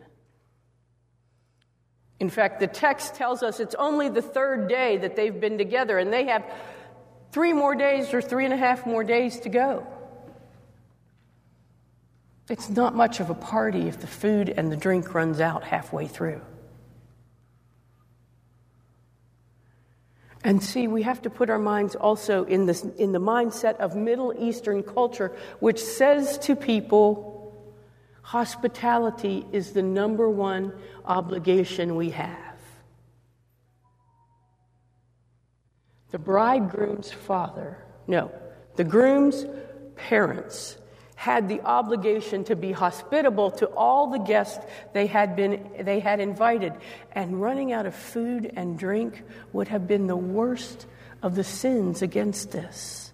In 2.20 2.30
fact, 2.30 2.60
the 2.60 2.68
text 2.68 3.16
tells 3.16 3.42
us 3.42 3.62
it's 3.62 3.76
only 3.76 4.10
the 4.10 4.22
third 4.22 4.68
day 4.68 4.98
that 4.98 5.16
they've 5.16 5.40
been 5.40 5.58
together, 5.58 5.98
and 5.98 6.12
they 6.12 6.26
have 6.26 6.44
three 7.32 7.54
more 7.54 7.76
days 7.76 8.14
or 8.14 8.22
three 8.22 8.46
and 8.46 8.54
a 8.54 8.58
half 8.58 8.86
more 8.86 9.04
days 9.04 9.40
to 9.42 9.50
go. 9.50 9.88
It's 12.50 12.70
not 12.70 12.96
much 12.96 13.20
of 13.20 13.30
a 13.30 13.34
party 13.34 13.88
if 13.88 14.02
the 14.02 14.08
food 14.08 14.50
and 14.50 14.72
the 14.72 14.76
drink 14.76 15.14
runs 15.14 15.40
out 15.40 15.64
halfway 15.64 16.08
through. 16.08 16.42
And 20.44 20.62
see, 20.62 20.88
we 20.88 21.04
have 21.04 21.22
to 21.22 21.30
put 21.30 21.50
our 21.50 21.60
minds 21.60 21.96
also 21.96 22.46
in, 22.46 22.66
this, 22.66 22.84
in 22.84 23.12
the 23.12 23.20
mindset 23.20 23.78
of 23.78 23.96
Middle 23.96 24.34
Eastern 24.38 24.82
culture, 24.82 25.32
which 25.60 25.80
says 25.80 26.40
to 26.40 26.56
people, 26.56 27.56
hospitality 28.24 29.46
is 29.52 29.72
the 29.72 29.84
number 29.84 30.30
one 30.30 30.74
obligation 31.06 31.96
we 31.96 32.10
have. 32.10 32.51
The 36.12 36.20
bridegroom's 36.20 37.12
father, 37.12 37.78
no, 38.08 38.32
the 38.76 38.84
groom's 38.84 39.46
parents 39.96 40.78
had 41.16 41.48
the 41.48 41.62
obligation 41.62 42.44
to 42.44 42.56
be 42.56 42.72
hospitable 42.72 43.52
to 43.52 43.68
all 43.68 44.08
the 44.08 44.18
guests 44.18 44.66
they 44.94 45.06
had 45.06 45.36
been 45.36 45.70
they 45.82 46.00
had 46.00 46.20
invited. 46.20 46.74
And 47.12 47.40
running 47.40 47.72
out 47.72 47.86
of 47.86 47.94
food 47.94 48.52
and 48.56 48.78
drink 48.78 49.22
would 49.54 49.68
have 49.68 49.88
been 49.88 50.08
the 50.08 50.18
worst 50.18 50.88
of 51.22 51.36
the 51.36 51.44
sins 51.44 52.02
against 52.02 52.52
this. 52.52 53.14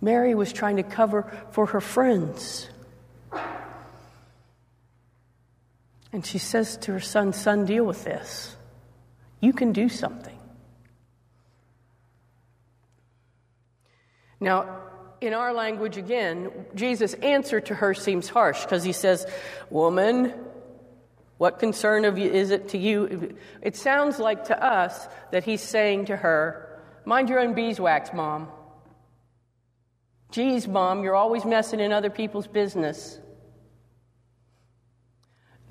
Mary 0.00 0.34
was 0.34 0.50
trying 0.50 0.76
to 0.76 0.82
cover 0.82 1.30
for 1.50 1.66
her 1.66 1.80
friends. 1.80 2.70
And 6.10 6.24
she 6.24 6.38
says 6.38 6.78
to 6.78 6.92
her 6.92 7.00
son 7.00 7.34
son 7.34 7.66
deal 7.66 7.84
with 7.84 8.04
this 8.04 8.56
you 9.44 9.52
can 9.52 9.72
do 9.72 9.88
something. 9.88 10.38
Now, 14.40 14.80
in 15.20 15.32
our 15.34 15.52
language 15.52 15.96
again, 15.96 16.50
Jesus' 16.74 17.14
answer 17.14 17.60
to 17.60 17.74
her 17.74 17.94
seems 17.94 18.28
harsh 18.28 18.62
because 18.62 18.84
he 18.84 18.92
says, 18.92 19.26
Woman, 19.70 20.34
what 21.38 21.58
concern 21.58 22.04
of 22.04 22.18
you 22.18 22.30
is 22.30 22.50
it 22.50 22.70
to 22.70 22.78
you? 22.78 23.36
It 23.62 23.76
sounds 23.76 24.18
like 24.18 24.44
to 24.46 24.64
us 24.64 25.08
that 25.30 25.44
he's 25.44 25.62
saying 25.62 26.06
to 26.06 26.16
her, 26.16 26.80
Mind 27.04 27.28
your 27.28 27.40
own 27.40 27.54
beeswax, 27.54 28.12
Mom. 28.12 28.48
Geez, 30.30 30.66
Mom, 30.66 31.04
you're 31.04 31.14
always 31.14 31.44
messing 31.44 31.80
in 31.80 31.92
other 31.92 32.10
people's 32.10 32.46
business. 32.46 33.18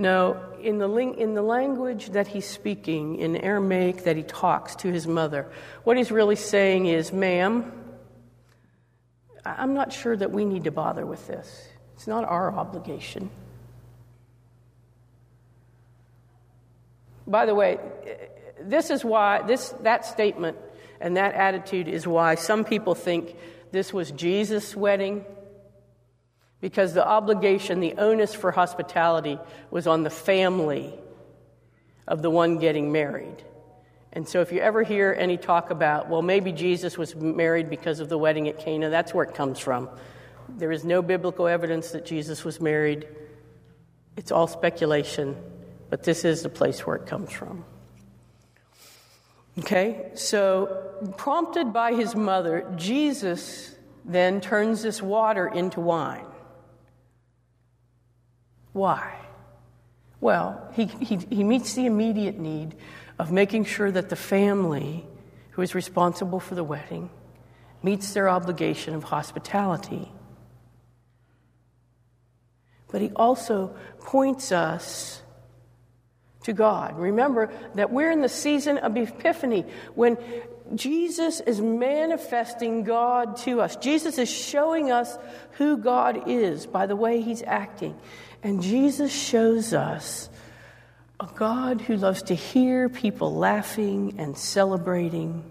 Now, 0.04 0.36
in 0.60 0.80
the, 0.80 0.88
ling- 0.90 1.18
in 1.18 1.34
the 1.34 1.42
language 1.42 2.10
that 2.10 2.28
he's 2.28 2.46
speaking, 2.46 3.20
in 3.20 3.38
Aramaic 3.38 4.04
that 4.04 4.18
he 4.18 4.24
talks 4.24 4.76
to 4.76 4.92
his 4.92 5.08
mother, 5.08 5.50
what 5.86 5.96
he's 5.96 6.12
really 6.12 6.36
saying 6.36 6.88
is, 6.88 7.14
ma'am, 7.14 7.72
I'm 9.46 9.74
not 9.74 9.94
sure 9.94 10.18
that 10.18 10.30
we 10.30 10.44
need 10.44 10.66
to 10.66 10.72
bother 10.72 11.06
with 11.06 11.26
this. 11.28 11.70
It's 11.96 12.06
not 12.06 12.26
our 12.26 12.54
obligation. 12.54 13.30
By 17.26 17.46
the 17.46 17.56
way, 17.56 17.80
this 18.60 18.90
is 18.90 19.06
why 19.06 19.44
this, 19.44 19.70
that 19.84 20.06
statement 20.06 20.58
and 21.00 21.16
that 21.16 21.34
attitude 21.34 21.88
is 21.88 22.06
why 22.06 22.36
some 22.36 22.66
people 22.66 22.94
think 22.94 23.38
this 23.72 23.94
was 23.94 24.12
Jesus' 24.12 24.76
wedding 24.76 25.24
because 26.64 26.94
the 26.94 27.06
obligation, 27.06 27.82
the 27.82 27.94
onus 27.98 28.34
for 28.34 28.50
hospitality 28.50 29.38
was 29.70 29.86
on 29.86 30.04
the 30.04 30.10
family 30.10 30.94
of 32.08 32.22
the 32.22 32.30
one 32.30 32.58
getting 32.58 32.90
married. 32.90 33.44
And 34.14 34.26
so, 34.26 34.40
if 34.40 34.54
you 34.54 34.62
ever 34.62 34.82
hear 34.82 35.14
any 35.20 35.36
talk 35.36 35.72
about, 35.72 36.08
well, 36.08 36.22
maybe 36.22 36.54
Jesus 36.54 36.98
was 36.98 37.18
married 37.18 37.70
because 37.70 38.00
of 38.00 38.08
the 38.08 38.18
wedding 38.18 38.48
at 38.48 38.60
Cana, 38.60 38.90
that's 38.90 39.14
where 39.14 39.26
it 39.26 39.36
comes 39.36 39.60
from. 39.60 39.90
There 40.48 40.72
is 40.72 40.86
no 40.86 41.02
biblical 41.02 41.48
evidence 41.48 41.92
that 41.92 42.06
Jesus 42.06 42.46
was 42.46 42.62
married. 42.62 43.10
It's 44.16 44.32
all 44.32 44.48
speculation, 44.48 45.36
but 45.90 46.04
this 46.04 46.24
is 46.24 46.44
the 46.44 46.50
place 46.50 46.88
where 46.88 46.96
it 46.96 47.08
comes 47.08 47.34
from. 47.34 47.66
Okay, 49.60 50.12
so 50.14 50.94
prompted 51.18 51.74
by 51.74 51.94
his 51.94 52.16
mother, 52.16 52.66
Jesus 52.78 53.76
then 54.06 54.40
turns 54.40 54.82
this 54.82 55.02
water 55.02 55.46
into 55.46 55.82
wine. 55.82 56.28
Why? 58.74 59.16
Well, 60.20 60.70
he, 60.74 60.86
he, 60.86 61.18
he 61.30 61.44
meets 61.44 61.74
the 61.74 61.86
immediate 61.86 62.38
need 62.38 62.76
of 63.20 63.32
making 63.32 63.66
sure 63.66 63.92
that 63.92 64.10
the 64.10 64.16
family 64.16 65.06
who 65.52 65.62
is 65.62 65.76
responsible 65.76 66.40
for 66.40 66.56
the 66.56 66.64
wedding 66.64 67.10
meets 67.84 68.14
their 68.14 68.30
obligation 68.30 68.96
of 68.96 69.04
hospitality. 69.04 70.12
But 72.92 73.02
he 73.02 73.12
also 73.16 73.76
points 74.00 74.52
us 74.52 75.22
to 76.44 76.54
God. 76.54 76.98
Remember 76.98 77.52
that 77.76 77.92
we're 77.92 78.12
in 78.12 78.22
the 78.22 78.30
season 78.30 78.78
of 78.78 78.96
Epiphany 78.96 79.66
when 79.96 80.18
Jesus 80.76 81.40
is 81.40 81.60
manifesting 81.60 82.84
God 82.84 83.38
to 83.38 83.62
us. 83.62 83.76
Jesus 83.78 84.18
is 84.18 84.30
showing 84.30 84.92
us 84.92 85.18
who 85.58 85.78
God 85.78 86.28
is 86.28 86.66
by 86.66 86.86
the 86.86 86.96
way 86.96 87.22
he's 87.22 87.44
acting. 87.44 88.00
And 88.44 88.62
Jesus 88.62 89.12
shows 89.14 89.74
us 89.74 90.30
a 91.18 91.30
God 91.34 91.80
who 91.80 91.96
loves 91.96 92.24
to 92.24 92.36
hear 92.36 92.90
people 92.90 93.34
laughing 93.34 94.16
and 94.18 94.38
celebrating 94.38 95.50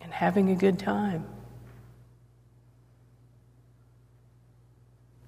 and 0.00 0.10
having 0.10 0.48
a 0.48 0.54
good 0.54 0.78
time. 0.78 1.26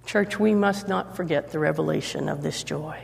Church, 0.06 0.40
we 0.40 0.54
must 0.54 0.88
not 0.88 1.16
forget 1.16 1.50
the 1.50 1.58
revelation 1.58 2.30
of 2.30 2.42
this 2.42 2.64
joy. 2.64 2.98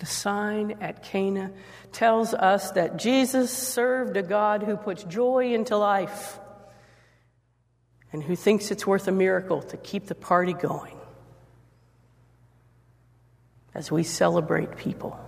The 0.00 0.06
sign 0.06 0.78
at 0.80 1.04
Cana 1.04 1.52
tells 1.92 2.34
us 2.34 2.72
that 2.72 2.96
Jesus 2.96 3.50
served 3.50 4.16
a 4.16 4.22
God 4.22 4.64
who 4.64 4.76
puts 4.76 5.04
joy 5.04 5.54
into 5.54 5.76
life 5.76 6.40
and 8.16 8.24
who 8.24 8.34
thinks 8.34 8.70
it's 8.70 8.86
worth 8.86 9.08
a 9.08 9.12
miracle 9.12 9.60
to 9.60 9.76
keep 9.76 10.06
the 10.06 10.14
party 10.14 10.54
going 10.54 10.96
as 13.74 13.92
we 13.92 14.02
celebrate 14.02 14.78
people. 14.78 15.20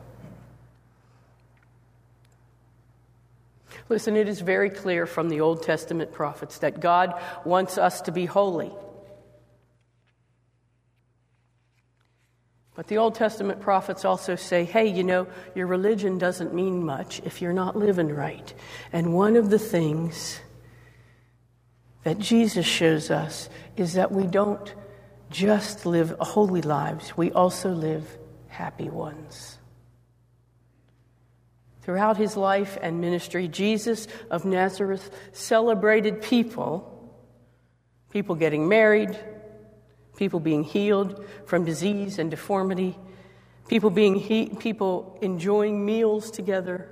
Listen, 3.91 4.17
it 4.17 4.27
is 4.27 4.41
very 4.41 4.71
clear 4.71 5.05
from 5.05 5.29
the 5.29 5.43
Old 5.43 5.63
Testament 5.63 6.13
prophets 6.13 6.61
that 6.61 6.81
God 6.81 7.13
wants 7.45 7.77
us 7.77 8.01
to 8.01 8.11
be 8.11 8.25
holy. 8.25 8.73
But 12.75 12.87
the 12.87 12.97
Old 12.97 13.17
Testament 13.17 13.61
prophets 13.61 14.07
also 14.07 14.35
say, 14.35 14.65
hey, 14.65 14.87
you 14.87 15.05
know, 15.05 15.27
your 15.55 15.67
religion 15.67 16.17
doesn't 16.17 16.55
mean 16.55 16.87
much 16.87 17.21
if 17.27 17.43
you're 17.43 17.53
not 17.53 17.77
living 17.77 18.09
right. 18.09 18.55
And 18.95 19.13
one 19.13 19.37
of 19.37 19.51
the 19.51 19.59
things 19.59 20.41
that 22.05 22.19
Jesus 22.19 22.67
shows 22.67 23.11
us 23.11 23.49
is 23.77 23.95
that 23.95 24.13
we 24.13 24.27
don't 24.27 24.75
just 25.31 25.85
live 25.85 26.15
holy 26.21 26.63
lives, 26.63 27.17
we 27.17 27.31
also 27.33 27.71
live 27.71 28.19
happy 28.49 28.89
ones. 28.89 29.59
Throughout 31.83 32.17
his 32.17 32.37
life 32.37 32.77
and 32.83 33.01
ministry, 33.01 33.49
Jesus 33.49 34.09
of 34.31 34.45
Nazareth 34.45 35.11
celebrated 35.33 36.23
people, 36.23 37.11
people 38.11 38.35
getting 38.35 38.69
married, 38.69 39.19
people 40.17 40.41
being 40.41 40.65
healed 40.65 41.25
from 41.47 41.65
disease 41.65 42.19
and 42.19 42.31
deformity, 42.31 42.99
people 43.69 43.91
being 43.91 44.17
he- 44.17 44.51
people 44.59 45.19
enjoying 45.23 45.85
meals 45.87 46.31
together, 46.31 46.91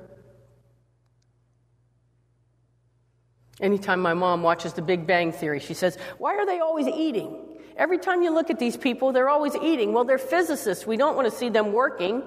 Anytime 3.60 4.00
my 4.00 4.12
mom 4.12 4.42
watches 4.42 4.74
The 4.74 4.82
Big 4.82 5.06
Bang 5.06 5.32
Theory, 5.32 5.60
she 5.60 5.72
says, 5.74 5.96
Why 6.18 6.34
are 6.36 6.44
they 6.44 6.60
always 6.60 6.86
eating? 6.86 7.42
Every 7.76 7.98
time 7.98 8.22
you 8.22 8.30
look 8.30 8.50
at 8.50 8.58
these 8.58 8.76
people, 8.76 9.12
they're 9.12 9.28
always 9.28 9.54
eating. 9.56 9.92
Well, 9.92 10.04
they're 10.04 10.18
physicists. 10.18 10.86
We 10.86 10.96
don't 10.96 11.14
want 11.16 11.30
to 11.30 11.36
see 11.36 11.48
them 11.48 11.72
working. 11.72 12.22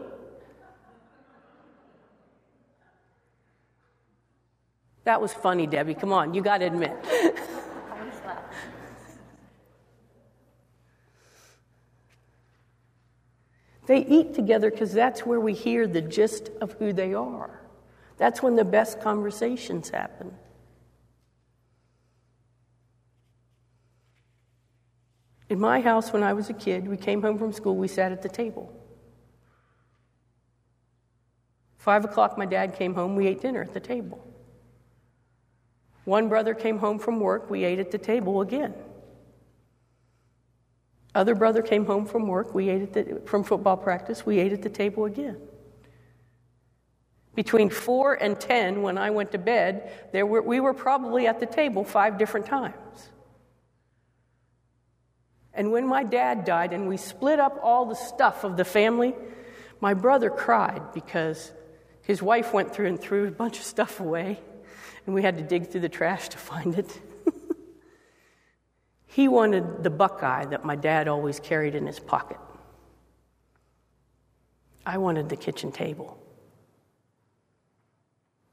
That 5.06 5.22
was 5.22 5.34
funny, 5.34 5.66
Debbie. 5.66 5.96
Come 5.96 6.14
on, 6.14 6.34
you 6.34 6.42
got 6.42 6.60
to 6.60 6.66
admit. 6.66 6.96
they 13.88 14.06
eat 14.06 14.36
together 14.36 14.70
because 14.70 14.94
that's 14.94 15.26
where 15.26 15.40
we 15.40 15.54
hear 15.54 15.88
the 15.88 16.02
gist 16.02 16.50
of 16.62 16.74
who 16.74 16.94
they 16.94 17.16
are. 17.16 17.62
That's 18.18 18.44
when 18.44 18.56
the 18.56 18.66
best 18.66 19.02
conversations 19.02 19.90
happen. 19.90 20.32
In 25.50 25.60
my 25.60 25.82
house, 25.82 26.14
when 26.14 26.22
I 26.22 26.34
was 26.34 26.50
a 26.50 26.54
kid, 26.54 26.88
we 26.88 26.96
came 26.96 27.22
home 27.24 27.40
from 27.40 27.52
school, 27.52 27.76
we 27.76 27.88
sat 27.88 28.12
at 28.12 28.22
the 28.22 28.30
table. 28.30 28.72
Five 31.78 32.06
o'clock, 32.06 32.38
my 32.38 32.46
dad 32.46 32.76
came 32.76 32.94
home, 32.94 33.16
we 33.16 33.28
ate 33.28 33.42
dinner 33.42 33.62
at 33.62 33.74
the 33.74 33.80
table. 33.80 34.24
One 36.06 36.30
brother 36.30 36.54
came 36.54 36.78
home 36.78 37.00
from 37.00 37.20
work, 37.20 37.50
we 37.50 37.64
ate 37.64 37.80
at 37.80 37.90
the 37.90 37.98
table 37.98 38.42
again. 38.42 38.76
Other 41.16 41.34
brother 41.34 41.64
came 41.64 41.86
home 41.86 42.06
from 42.06 42.28
work, 42.28 42.54
we 42.54 42.70
ate 42.70 42.82
at 42.84 42.94
the, 42.94 43.22
from 43.26 43.44
football 43.44 43.78
practice, 43.78 44.26
we 44.26 44.38
ate 44.38 44.54
at 44.54 44.62
the 44.62 44.70
table 44.70 45.06
again. 45.06 45.38
Between 47.34 47.70
four 47.70 48.16
and 48.16 48.40
ten, 48.40 48.82
when 48.84 48.98
I 48.98 49.10
went 49.10 49.32
to 49.32 49.38
bed, 49.40 50.10
there 50.12 50.26
were, 50.26 50.42
we 50.42 50.60
were 50.60 50.74
probably 50.74 51.26
at 51.26 51.40
the 51.40 51.46
table 51.46 51.84
five 51.84 52.18
different 52.20 52.46
times. 52.46 53.10
And 55.54 55.72
when 55.72 55.88
my 55.88 56.04
dad 56.04 56.46
died 56.46 56.74
and 56.74 56.88
we 56.88 56.98
split 56.98 57.40
up 57.40 57.60
all 57.64 57.86
the 57.86 57.96
stuff 57.96 58.44
of 58.44 58.58
the 58.58 58.66
family, 58.66 59.16
my 59.82 59.94
brother 59.94 60.30
cried 60.30 60.94
because 60.94 61.52
his 62.04 62.22
wife 62.22 62.54
went 62.54 62.74
through 62.74 62.88
and 62.88 63.00
threw 63.00 63.28
a 63.28 63.32
bunch 63.32 63.60
of 63.60 63.64
stuff 63.64 64.00
away, 64.00 64.40
and 65.06 65.16
we 65.16 65.22
had 65.22 65.38
to 65.38 65.44
dig 65.44 65.68
through 65.68 65.82
the 65.82 65.90
trash 65.90 66.30
to 66.30 66.38
find 66.38 66.78
it. 66.78 67.02
he 69.06 69.28
wanted 69.28 69.84
the 69.84 69.90
buckeye 69.90 70.46
that 70.46 70.66
my 70.66 70.76
dad 70.76 71.08
always 71.08 71.40
carried 71.40 71.76
in 71.76 71.86
his 71.86 72.00
pocket. 72.00 72.38
I 74.86 74.98
wanted 74.98 75.30
the 75.30 75.36
kitchen 75.36 75.72
table. 75.72 76.18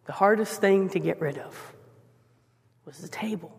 The 0.04 0.12
hardest 0.12 0.60
thing 0.60 0.90
to 0.90 0.98
get 0.98 1.20
rid 1.20 1.38
of 1.38 1.74
was 2.84 2.98
the 2.98 3.08
table. 3.08 3.58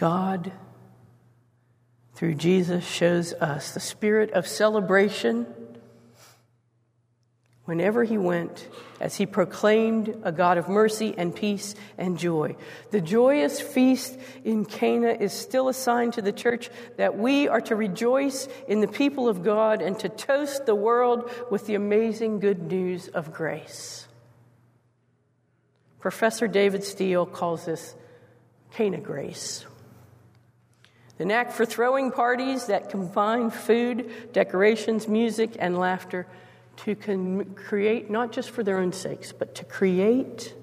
God, 0.00 0.50
through 2.14 2.36
Jesus, 2.36 2.86
shows 2.86 3.34
us 3.34 3.74
the 3.74 3.80
spirit 3.80 4.30
of 4.30 4.46
celebration 4.46 5.46
whenever 7.66 8.02
he 8.02 8.16
went 8.16 8.66
as 8.98 9.16
he 9.16 9.26
proclaimed 9.26 10.18
a 10.22 10.32
God 10.32 10.56
of 10.56 10.70
mercy 10.70 11.14
and 11.18 11.36
peace 11.36 11.74
and 11.98 12.18
joy. 12.18 12.56
The 12.92 13.02
joyous 13.02 13.60
feast 13.60 14.18
in 14.42 14.64
Cana 14.64 15.10
is 15.10 15.34
still 15.34 15.68
a 15.68 15.74
sign 15.74 16.12
to 16.12 16.22
the 16.22 16.32
church 16.32 16.70
that 16.96 17.18
we 17.18 17.46
are 17.48 17.60
to 17.60 17.76
rejoice 17.76 18.48
in 18.66 18.80
the 18.80 18.88
people 18.88 19.28
of 19.28 19.44
God 19.44 19.82
and 19.82 19.98
to 19.98 20.08
toast 20.08 20.64
the 20.64 20.74
world 20.74 21.30
with 21.50 21.66
the 21.66 21.74
amazing 21.74 22.40
good 22.40 22.72
news 22.72 23.08
of 23.08 23.34
grace. 23.34 24.08
Professor 25.98 26.48
David 26.48 26.84
Steele 26.84 27.26
calls 27.26 27.66
this 27.66 27.94
Cana 28.70 28.98
grace 28.98 29.66
an 31.20 31.30
act 31.30 31.52
for 31.52 31.64
throwing 31.64 32.10
parties 32.10 32.66
that 32.66 32.90
combine 32.90 33.50
food, 33.50 34.32
decorations, 34.32 35.06
music, 35.06 35.56
and 35.58 35.78
laughter 35.78 36.26
to 36.76 36.94
con- 36.94 37.44
create, 37.54 38.10
not 38.10 38.32
just 38.32 38.50
for 38.50 38.62
their 38.62 38.78
own 38.78 38.92
sakes, 38.92 39.32
but 39.32 39.54
to 39.54 39.64
create, 39.64 40.54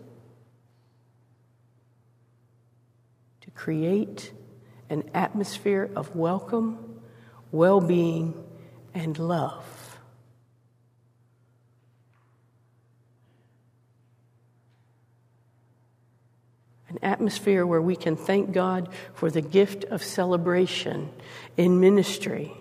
to 3.42 3.52
create 3.52 4.32
an 4.90 5.04
atmosphere 5.14 5.90
of 5.96 6.16
welcome, 6.16 7.02
well 7.52 7.80
being, 7.80 8.34
and 8.94 9.20
love. 9.20 9.77
An 16.90 17.00
atmosphere 17.02 17.66
where 17.66 17.82
we 17.82 17.96
can 17.96 18.16
thank 18.16 18.54
God 18.54 18.90
for 19.14 19.30
the 19.30 19.42
gift 19.42 19.84
of 19.86 20.04
celebration 20.04 21.10
in 21.58 21.80
ministry. 21.80 22.54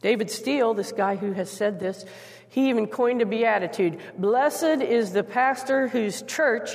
David 0.00 0.30
Steele, 0.30 0.74
this 0.74 0.92
guy 0.92 1.16
who 1.16 1.32
has 1.32 1.50
said 1.50 1.80
this, 1.80 2.04
he 2.48 2.68
even 2.68 2.86
coined 2.86 3.20
a 3.20 3.26
beatitude 3.26 3.98
Blessed 4.16 4.82
is 4.82 5.12
the 5.12 5.24
pastor 5.24 5.88
whose 5.88 6.22
church 6.22 6.70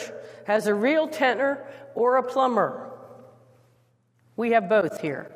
has 0.45 0.67
a 0.67 0.73
real 0.73 1.07
tenor 1.07 1.65
or 1.95 2.17
a 2.17 2.23
plumber. 2.23 2.91
We 4.35 4.51
have 4.51 4.67
both 4.67 5.01
here. 5.01 5.31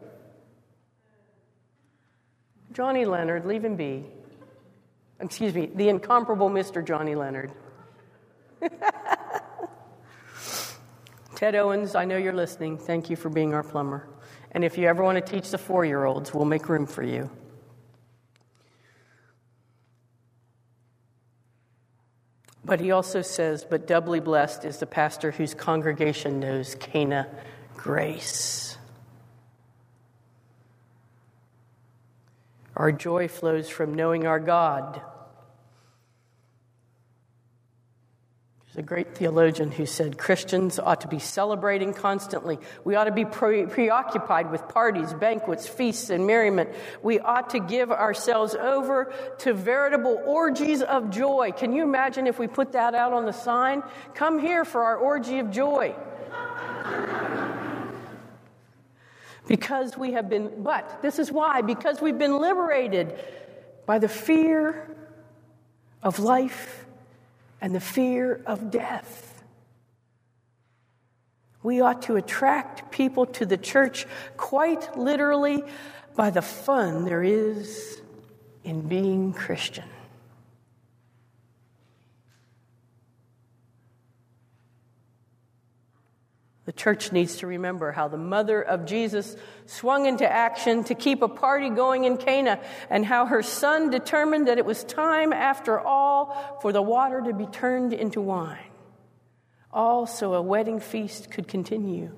Johnny 2.73 3.05
Leonard, 3.05 3.45
leave 3.45 3.63
him 3.63 3.75
be. 3.75 4.05
Excuse 5.19 5.53
me, 5.53 5.67
the 5.67 5.89
incomparable 5.89 6.49
Mr. 6.49 6.83
Johnny 6.83 7.15
Leonard. 7.15 7.51
Ted 11.43 11.55
Owens, 11.55 11.93
I 11.93 12.05
know 12.05 12.15
you're 12.15 12.31
listening. 12.31 12.77
Thank 12.77 13.09
you 13.09 13.17
for 13.17 13.27
being 13.27 13.53
our 13.53 13.63
plumber. 13.63 14.07
And 14.53 14.63
if 14.63 14.77
you 14.77 14.87
ever 14.87 15.03
want 15.03 15.17
to 15.17 15.33
teach 15.33 15.51
the 15.51 15.57
four 15.57 15.83
year 15.83 16.05
olds, 16.05 16.33
we'll 16.33 16.45
make 16.45 16.69
room 16.69 16.85
for 16.85 17.03
you. 17.03 17.29
But 22.63 22.79
he 22.79 22.91
also 22.91 23.21
says, 23.21 23.65
But 23.69 23.87
doubly 23.87 24.21
blessed 24.21 24.63
is 24.63 24.77
the 24.77 24.85
pastor 24.85 25.31
whose 25.31 25.53
congregation 25.53 26.39
knows 26.39 26.75
Cana 26.75 27.27
grace. 27.75 28.77
Our 32.77 32.93
joy 32.93 33.27
flows 33.27 33.67
from 33.67 33.95
knowing 33.95 34.25
our 34.25 34.39
God. 34.39 35.01
There's 38.73 38.85
a 38.85 38.87
great 38.87 39.15
theologian 39.15 39.69
who 39.69 39.85
said 39.85 40.17
Christians 40.17 40.79
ought 40.79 41.01
to 41.01 41.07
be 41.07 41.19
celebrating 41.19 41.93
constantly. 41.93 42.57
We 42.83 42.95
ought 42.95 43.03
to 43.03 43.11
be 43.11 43.23
pre- 43.23 43.67
preoccupied 43.67 44.49
with 44.49 44.67
parties, 44.67 45.13
banquets, 45.13 45.67
feasts, 45.67 46.09
and 46.09 46.25
merriment. 46.25 46.71
We 47.03 47.19
ought 47.19 47.51
to 47.51 47.59
give 47.59 47.91
ourselves 47.91 48.55
over 48.55 49.13
to 49.39 49.53
veritable 49.53 50.19
orgies 50.25 50.81
of 50.81 51.11
joy. 51.11 51.51
Can 51.51 51.71
you 51.71 51.83
imagine 51.83 52.25
if 52.25 52.39
we 52.39 52.47
put 52.47 52.71
that 52.71 52.95
out 52.95 53.13
on 53.13 53.25
the 53.25 53.31
sign? 53.31 53.83
Come 54.15 54.39
here 54.39 54.65
for 54.65 54.81
our 54.81 54.97
orgy 54.97 55.37
of 55.37 55.51
joy. 55.51 55.93
because 59.47 59.95
we 59.95 60.13
have 60.13 60.29
been, 60.29 60.63
but 60.63 60.99
this 61.03 61.19
is 61.19 61.31
why, 61.31 61.61
because 61.61 62.01
we've 62.01 62.17
been 62.17 62.39
liberated 62.39 63.19
by 63.85 63.99
the 63.99 64.09
fear 64.09 64.89
of 66.01 66.17
life 66.17 66.82
and 67.63 67.73
the 67.73 67.79
fear 67.79 68.43
of 68.45 68.69
death. 68.71 69.41
We 71.63 71.79
ought 71.79 72.01
to 72.03 72.17
attract 72.17 72.91
people 72.91 73.25
to 73.27 73.45
the 73.45 73.55
church 73.55 74.05
quite 74.35 74.97
literally 74.97 75.63
by 76.13 76.29
the 76.29 76.41
fun 76.41 77.05
there 77.05 77.23
is 77.23 78.01
in 78.65 78.81
being 78.81 79.31
Christian. 79.31 79.85
The 86.65 86.71
church 86.71 87.11
needs 87.11 87.37
to 87.37 87.47
remember 87.47 87.91
how 87.91 88.07
the 88.07 88.17
mother 88.17 88.61
of 88.61 88.85
Jesus 88.85 89.35
swung 89.65 90.05
into 90.05 90.29
action 90.29 90.85
to 90.85 90.95
keep 90.95 91.21
a 91.21 91.27
party 91.27 91.69
going 91.69 92.05
in 92.05 92.15
Cana 92.17 92.59
and 92.89 93.05
how 93.05 93.25
her 93.25 93.43
son 93.43 93.89
determined 93.89 94.47
that 94.47 94.57
it 94.57 94.65
was 94.65 94.83
time, 94.85 95.33
after 95.33 95.77
all, 95.79 96.59
for 96.61 96.71
the 96.71 96.81
water 96.81 97.21
to 97.21 97.33
be 97.33 97.47
turned 97.47 97.91
into 97.91 98.21
wine. 98.21 98.57
All 99.73 100.05
so 100.05 100.35
a 100.35 100.41
wedding 100.41 100.79
feast 100.79 101.31
could 101.31 101.47
continue. 101.47 102.11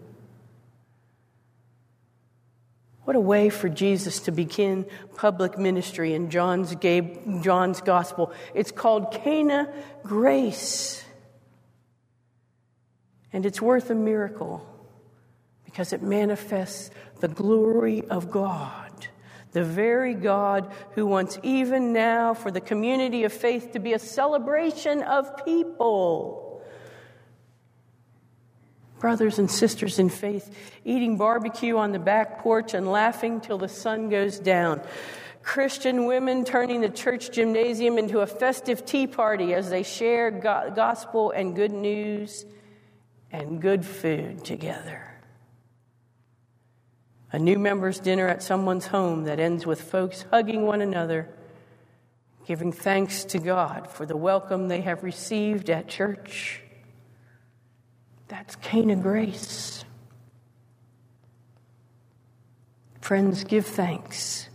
What 3.05 3.15
a 3.15 3.19
way 3.19 3.49
for 3.49 3.69
Jesus 3.69 4.21
to 4.21 4.31
begin 4.31 4.85
public 5.15 5.59
ministry 5.59 6.13
in 6.13 6.31
John's, 6.31 6.75
John's 7.41 7.81
gospel. 7.81 8.33
It's 8.53 8.71
called 8.71 9.11
Cana 9.11 9.71
Grace. 10.03 11.04
And 13.35 13.45
it's 13.45 13.61
worth 13.61 13.89
a 13.89 13.95
miracle 13.95 14.65
because 15.65 15.91
it 15.91 16.01
manifests 16.01 16.89
the 17.19 17.27
glory 17.27 18.07
of 18.07 18.31
God, 18.31 19.09
the 19.51 19.61
very 19.61 20.13
God 20.13 20.71
who 20.91 21.05
wants 21.05 21.37
even 21.43 21.91
now 21.91 22.33
for 22.33 22.49
the 22.49 22.61
community 22.61 23.25
of 23.25 23.33
faith 23.33 23.73
to 23.73 23.79
be 23.79 23.91
a 23.91 23.99
celebration 23.99 25.03
of 25.03 25.43
people. 25.43 26.63
Brothers 28.99 29.37
and 29.37 29.51
sisters 29.51 29.99
in 29.99 30.07
faith, 30.07 30.55
eating 30.85 31.17
barbecue 31.17 31.75
on 31.75 31.91
the 31.91 31.99
back 31.99 32.39
porch 32.39 32.73
and 32.73 32.89
laughing 32.89 33.41
till 33.41 33.57
the 33.57 33.67
sun 33.67 34.07
goes 34.07 34.39
down. 34.39 34.79
Christian 35.43 36.05
women 36.05 36.45
turning 36.45 36.79
the 36.79 36.87
church 36.87 37.31
gymnasium 37.31 37.97
into 37.97 38.21
a 38.21 38.27
festive 38.27 38.85
tea 38.85 39.07
party 39.07 39.53
as 39.53 39.69
they 39.69 39.83
share 39.83 40.31
gospel 40.31 41.31
and 41.31 41.53
good 41.53 41.73
news 41.73 42.45
and 43.41 43.61
good 43.61 43.85
food 43.85 44.43
together. 44.45 45.01
A 47.31 47.39
new 47.39 47.59
members' 47.59 47.99
dinner 47.99 48.27
at 48.27 48.41
someone's 48.41 48.87
home 48.87 49.25
that 49.25 49.39
ends 49.39 49.65
with 49.65 49.81
folks 49.81 50.25
hugging 50.31 50.65
one 50.65 50.81
another, 50.81 51.27
giving 52.47 52.71
thanks 52.71 53.25
to 53.25 53.39
God 53.39 53.89
for 53.89 54.05
the 54.05 54.15
welcome 54.15 54.67
they 54.67 54.81
have 54.81 55.03
received 55.03 55.69
at 55.69 55.87
church. 55.87 56.61
That's 58.29 58.55
Cana 58.55 58.95
grace. 58.95 59.83
Friends, 63.01 63.43
give 63.43 63.65
thanks 63.65 64.47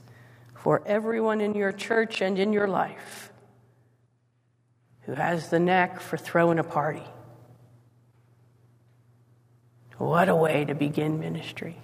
for 0.54 0.82
everyone 0.86 1.40
in 1.40 1.54
your 1.54 1.72
church 1.72 2.20
and 2.20 2.38
in 2.38 2.52
your 2.52 2.66
life 2.66 3.30
who 5.02 5.12
has 5.14 5.50
the 5.50 5.58
knack 5.58 6.00
for 6.00 6.16
throwing 6.16 6.58
a 6.58 6.64
party. 6.64 7.04
What 10.00 10.30
a 10.30 10.34
way 10.34 10.64
to 10.64 10.74
begin 10.74 11.20
ministry. 11.20 11.76